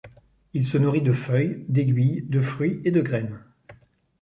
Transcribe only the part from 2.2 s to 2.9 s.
de fruits et